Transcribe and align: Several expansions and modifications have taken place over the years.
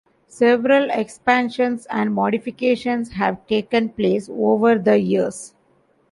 Several 0.27 0.89
expansions 0.89 1.85
and 1.87 2.11
modifications 2.11 3.11
have 3.11 3.45
taken 3.45 3.89
place 3.89 4.27
over 4.29 4.79
the 4.79 4.97
years. 4.99 5.53